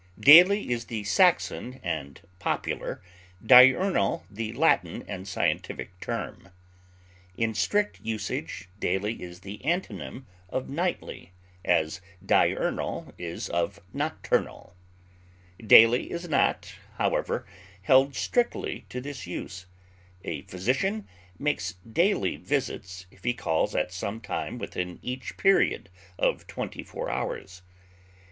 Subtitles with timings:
[0.19, 3.03] Daily is the Saxon and popular,
[3.45, 6.49] diurnal the Latin and scientific term.
[7.37, 11.33] In strict usage, daily is the antonym of nightly
[11.63, 14.75] as diurnal is of nocturnal.
[15.59, 17.45] Daily is not, however,
[17.83, 19.67] held strictly to this use;
[20.23, 21.07] a physician
[21.37, 27.11] makes daily visits if he calls at some time within each period of twenty four
[27.11, 27.61] hours.